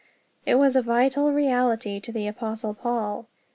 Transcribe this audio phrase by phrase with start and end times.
[0.47, 3.27] It was a vital reality to the Apostle Paul.